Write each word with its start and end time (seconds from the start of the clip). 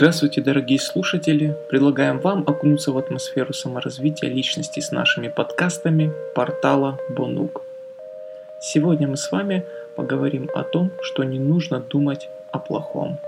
Здравствуйте, 0.00 0.40
дорогие 0.40 0.80
слушатели! 0.80 1.54
Предлагаем 1.68 2.20
вам 2.20 2.44
окунуться 2.46 2.90
в 2.90 2.96
атмосферу 2.96 3.52
саморазвития 3.52 4.30
личности 4.30 4.80
с 4.80 4.92
нашими 4.92 5.28
подкастами 5.28 6.10
портала 6.34 6.98
Бонук. 7.10 7.60
Сегодня 8.62 9.08
мы 9.08 9.18
с 9.18 9.30
вами 9.30 9.62
поговорим 9.96 10.48
о 10.54 10.62
том, 10.62 10.90
что 11.02 11.22
не 11.22 11.38
нужно 11.38 11.80
думать 11.80 12.30
о 12.50 12.58
плохом. 12.58 13.18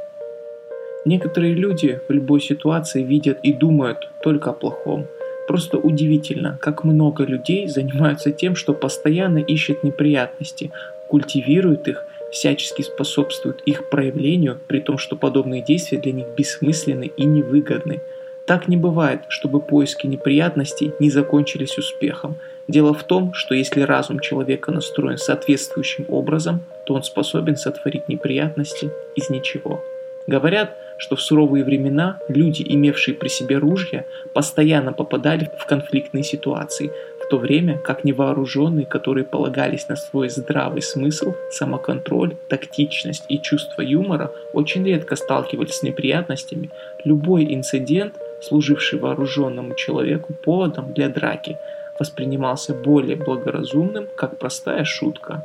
Некоторые 1.04 1.52
люди 1.52 2.00
в 2.08 2.10
любой 2.10 2.40
ситуации 2.40 3.02
видят 3.02 3.40
и 3.42 3.52
думают 3.52 4.08
только 4.22 4.48
о 4.48 4.54
плохом. 4.54 5.06
Просто 5.48 5.76
удивительно, 5.76 6.56
как 6.58 6.84
много 6.84 7.24
людей 7.24 7.68
занимаются 7.68 8.32
тем, 8.32 8.56
что 8.56 8.72
постоянно 8.72 9.40
ищут 9.40 9.82
неприятности, 9.82 10.72
культивируют 11.10 11.86
их 11.86 12.06
всячески 12.32 12.82
способствуют 12.82 13.62
их 13.66 13.88
проявлению, 13.88 14.58
при 14.66 14.80
том, 14.80 14.98
что 14.98 15.16
подобные 15.16 15.62
действия 15.62 15.98
для 15.98 16.12
них 16.12 16.26
бессмысленны 16.36 17.12
и 17.16 17.24
невыгодны. 17.24 18.00
Так 18.46 18.66
не 18.66 18.76
бывает, 18.76 19.20
чтобы 19.28 19.60
поиски 19.60 20.06
неприятностей 20.06 20.92
не 20.98 21.10
закончились 21.10 21.78
успехом. 21.78 22.36
Дело 22.66 22.94
в 22.94 23.04
том, 23.04 23.34
что 23.34 23.54
если 23.54 23.82
разум 23.82 24.18
человека 24.18 24.72
настроен 24.72 25.18
соответствующим 25.18 26.06
образом, 26.08 26.64
то 26.86 26.94
он 26.94 27.02
способен 27.02 27.56
сотворить 27.56 28.08
неприятности 28.08 28.90
из 29.14 29.30
ничего. 29.30 29.84
Говорят, 30.26 30.76
что 30.98 31.16
в 31.16 31.20
суровые 31.20 31.64
времена 31.64 32.18
люди, 32.28 32.64
имевшие 32.66 33.14
при 33.14 33.28
себе 33.28 33.58
ружья, 33.58 34.04
постоянно 34.32 34.92
попадали 34.92 35.50
в 35.58 35.66
конфликтные 35.66 36.22
ситуации, 36.22 36.92
то 37.32 37.38
время 37.38 37.78
как 37.78 38.04
невооруженные, 38.04 38.84
которые 38.84 39.24
полагались 39.24 39.88
на 39.88 39.96
свой 39.96 40.28
здравый 40.28 40.82
смысл, 40.82 41.32
самоконтроль, 41.50 42.36
тактичность 42.46 43.24
и 43.30 43.40
чувство 43.40 43.80
юмора, 43.80 44.30
очень 44.52 44.84
редко 44.84 45.16
сталкивались 45.16 45.76
с 45.76 45.82
неприятностями, 45.82 46.68
любой 47.06 47.54
инцидент, 47.54 48.12
служивший 48.42 48.98
вооруженному 48.98 49.74
человеку 49.74 50.34
поводом 50.34 50.92
для 50.92 51.08
драки, 51.08 51.56
воспринимался 51.98 52.74
более 52.74 53.16
благоразумным, 53.16 54.08
как 54.14 54.38
простая 54.38 54.84
шутка. 54.84 55.42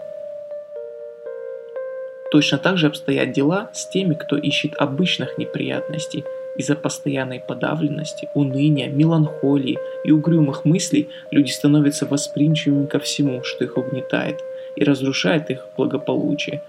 Точно 2.31 2.57
так 2.57 2.77
же 2.77 2.87
обстоят 2.87 3.31
дела 3.31 3.69
с 3.71 3.87
теми, 3.87 4.13
кто 4.13 4.35
ищет 4.35 4.73
обычных 4.77 5.37
неприятностей. 5.37 6.25
Из-за 6.57 6.75
постоянной 6.75 7.39
подавленности, 7.39 8.29
уныния, 8.33 8.87
меланхолии 8.89 9.77
и 10.03 10.11
угрюмых 10.11 10.65
мыслей 10.65 11.09
люди 11.31 11.51
становятся 11.51 12.05
восприимчивыми 12.05 12.87
ко 12.87 12.99
всему, 12.99 13.43
что 13.43 13.63
их 13.63 13.77
угнетает 13.77 14.43
и 14.75 14.83
разрушает 14.83 15.49
их 15.51 15.67
благополучие. 15.77 16.61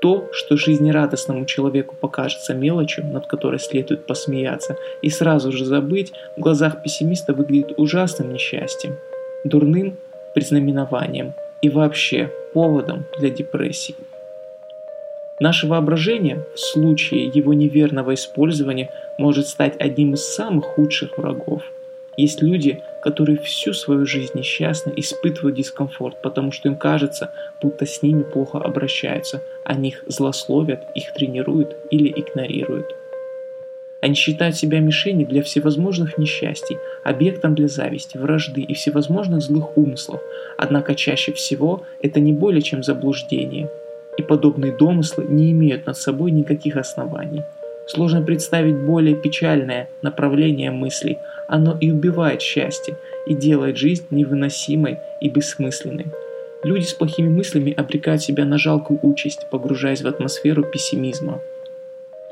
То, 0.00 0.28
что 0.32 0.56
жизнерадостному 0.56 1.46
человеку 1.46 1.94
покажется 1.98 2.52
мелочью, 2.54 3.06
над 3.06 3.26
которой 3.26 3.58
следует 3.58 4.06
посмеяться, 4.06 4.76
и 5.02 5.10
сразу 5.10 5.52
же 5.52 5.64
забыть, 5.64 6.12
в 6.36 6.40
глазах 6.40 6.82
пессимиста 6.82 7.32
выглядит 7.32 7.78
ужасным 7.78 8.32
несчастьем, 8.32 8.96
дурным 9.44 9.96
признаменованием 10.34 11.32
и 11.62 11.70
вообще 11.70 12.30
поводом 12.52 13.04
для 13.18 13.30
депрессии. 13.30 13.94
Наше 15.40 15.66
воображение 15.66 16.44
в 16.54 16.60
случае 16.60 17.26
его 17.26 17.54
неверного 17.54 18.14
использования 18.14 18.90
может 19.18 19.48
стать 19.48 19.74
одним 19.80 20.14
из 20.14 20.24
самых 20.24 20.64
худших 20.64 21.18
врагов. 21.18 21.62
Есть 22.16 22.40
люди, 22.40 22.80
которые 23.02 23.38
всю 23.38 23.72
свою 23.72 24.06
жизнь 24.06 24.38
несчастны, 24.38 24.92
испытывают 24.94 25.56
дискомфорт, 25.56 26.22
потому 26.22 26.52
что 26.52 26.68
им 26.68 26.76
кажется, 26.76 27.32
будто 27.60 27.84
с 27.84 28.00
ними 28.00 28.22
плохо 28.22 28.58
обращаются, 28.58 29.42
о 29.64 29.74
них 29.74 30.04
злословят, 30.06 30.84
их 30.94 31.12
тренируют 31.12 31.76
или 31.90 32.08
игнорируют. 32.10 32.94
Они 34.00 34.14
считают 34.14 34.54
себя 34.54 34.78
мишенью 34.78 35.26
для 35.26 35.42
всевозможных 35.42 36.16
несчастий, 36.16 36.78
объектом 37.02 37.56
для 37.56 37.66
зависти, 37.66 38.18
вражды 38.18 38.60
и 38.60 38.74
всевозможных 38.74 39.40
злых 39.40 39.76
умыслов, 39.76 40.20
однако 40.56 40.94
чаще 40.94 41.32
всего 41.32 41.82
это 42.00 42.20
не 42.20 42.32
более 42.32 42.62
чем 42.62 42.84
заблуждение– 42.84 43.68
подобные 44.26 44.72
домыслы 44.72 45.24
не 45.24 45.52
имеют 45.52 45.86
над 45.86 45.96
собой 45.96 46.30
никаких 46.30 46.76
оснований. 46.76 47.42
Сложно 47.86 48.22
представить 48.22 48.76
более 48.76 49.14
печальное 49.14 49.88
направление 50.02 50.70
мыслей. 50.70 51.18
Оно 51.48 51.76
и 51.78 51.90
убивает 51.90 52.40
счастье, 52.40 52.96
и 53.26 53.34
делает 53.34 53.76
жизнь 53.76 54.06
невыносимой 54.10 54.98
и 55.20 55.28
бессмысленной. 55.28 56.06
Люди 56.62 56.84
с 56.84 56.94
плохими 56.94 57.28
мыслями 57.28 57.74
обрекают 57.76 58.22
себя 58.22 58.46
на 58.46 58.56
жалкую 58.56 58.98
участь, 59.02 59.46
погружаясь 59.50 60.00
в 60.00 60.08
атмосферу 60.08 60.64
пессимизма. 60.64 61.42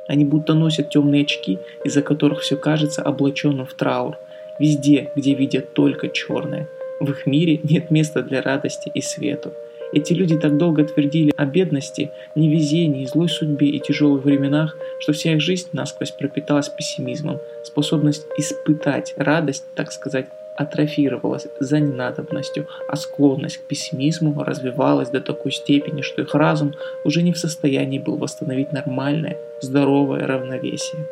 Они 0.08 0.24
будто 0.24 0.54
носят 0.54 0.88
темные 0.88 1.22
очки, 1.22 1.58
из-за 1.84 2.00
которых 2.02 2.40
все 2.40 2.56
кажется 2.56 3.02
облаченным 3.02 3.66
в 3.66 3.74
траур. 3.74 4.16
Везде, 4.58 5.10
где 5.14 5.34
видят 5.34 5.74
только 5.74 6.08
черное. 6.08 6.66
В 6.98 7.10
их 7.10 7.26
мире 7.26 7.60
нет 7.62 7.90
места 7.90 8.22
для 8.22 8.40
радости 8.42 8.90
и 8.94 9.02
свету. 9.02 9.52
Эти 9.92 10.14
люди 10.14 10.38
так 10.38 10.56
долго 10.56 10.84
твердили 10.84 11.32
о 11.36 11.44
бедности, 11.44 12.10
невезении, 12.34 13.04
злой 13.04 13.28
судьбе 13.28 13.68
и 13.68 13.78
тяжелых 13.78 14.24
временах, 14.24 14.76
что 15.00 15.12
вся 15.12 15.34
их 15.34 15.40
жизнь 15.40 15.68
насквозь 15.72 16.10
пропиталась 16.10 16.70
пессимизмом. 16.70 17.38
Способность 17.62 18.26
испытать 18.38 19.12
радость, 19.16 19.64
так 19.74 19.92
сказать, 19.92 20.26
атрофировалась 20.56 21.46
за 21.60 21.80
ненадобностью, 21.80 22.66
а 22.88 22.96
склонность 22.96 23.58
к 23.58 23.62
пессимизму 23.62 24.42
развивалась 24.44 25.10
до 25.10 25.20
такой 25.20 25.52
степени, 25.52 26.02
что 26.02 26.22
их 26.22 26.34
разум 26.34 26.74
уже 27.04 27.22
не 27.22 27.32
в 27.32 27.38
состоянии 27.38 27.98
был 27.98 28.16
восстановить 28.16 28.72
нормальное, 28.72 29.36
здоровое 29.60 30.26
равновесие. 30.26 31.06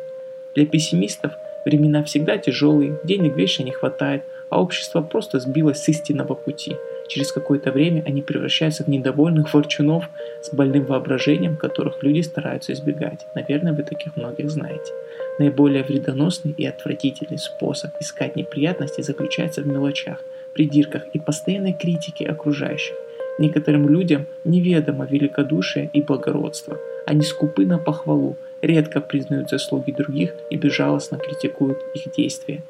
Для 0.55 0.65
пессимистов 0.65 1.33
времена 1.65 2.03
всегда 2.03 2.37
тяжелые, 2.37 2.99
денег 3.03 3.35
вечно 3.35 3.63
не 3.63 3.71
хватает, 3.71 4.23
а 4.51 4.61
общество 4.61 5.01
просто 5.01 5.39
сбилось 5.39 5.81
с 5.81 5.89
истинного 5.89 6.35
пути– 6.35 6.75
Через 7.11 7.33
какое-то 7.33 7.73
время 7.73 8.03
они 8.07 8.21
превращаются 8.21 8.85
в 8.85 8.87
недовольных 8.87 9.53
ворчунов 9.53 10.09
с 10.41 10.53
больным 10.53 10.85
воображением, 10.85 11.57
которых 11.57 12.01
люди 12.03 12.21
стараются 12.21 12.71
избегать. 12.71 13.27
Наверное, 13.35 13.73
вы 13.73 13.83
таких 13.83 14.15
многих 14.15 14.49
знаете. 14.49 14.93
Наиболее 15.37 15.83
вредоносный 15.83 16.55
и 16.57 16.65
отвратительный 16.65 17.37
способ 17.37 17.91
искать 17.99 18.37
неприятности 18.37 19.01
заключается 19.01 19.61
в 19.61 19.67
мелочах, 19.67 20.23
придирках 20.53 21.03
и 21.11 21.19
постоянной 21.19 21.73
критике 21.73 22.27
окружающих. 22.27 22.95
Некоторым 23.39 23.89
людям 23.89 24.25
неведомо 24.45 25.05
великодушие 25.05 25.89
и 25.91 26.01
благородство. 26.01 26.77
Они 27.05 27.23
скупы 27.23 27.65
на 27.65 27.77
похвалу, 27.77 28.37
редко 28.61 29.01
признают 29.01 29.49
заслуги 29.49 29.91
других 29.91 30.33
и 30.49 30.55
безжалостно 30.55 31.17
критикуют 31.17 31.79
их 31.93 32.09
действия. 32.15 32.63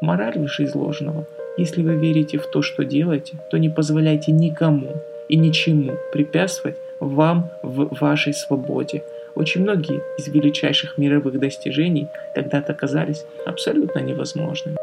Мораль 0.00 0.38
вышеизложенного– 0.38 1.26
если 1.60 1.82
вы 1.82 1.96
верите 1.96 2.38
в 2.38 2.46
то, 2.46 2.62
что 2.62 2.84
делаете, 2.84 3.36
то 3.50 3.58
не 3.58 3.68
позволяйте 3.68 4.32
никому 4.32 4.96
и 5.28 5.36
ничему 5.36 5.92
препятствовать 6.12 6.76
вам 7.00 7.50
в 7.62 7.88
вашей 8.00 8.32
свободе. 8.32 9.02
Очень 9.34 9.62
многие 9.62 10.00
из 10.16 10.28
величайших 10.28 10.96
мировых 10.96 11.38
достижений 11.38 12.08
когда-то 12.34 12.72
казались 12.72 13.24
абсолютно 13.44 13.98
невозможными. 13.98 14.76